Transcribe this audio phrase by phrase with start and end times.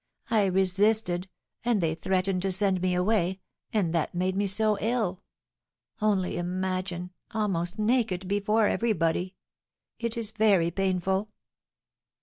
[0.31, 1.29] I resisted,
[1.63, 3.39] and they threatened to send me away,
[3.71, 5.21] and that made me so ill.
[6.01, 9.35] Only imagine, almost naked before everybody!
[9.99, 11.29] It is very painful."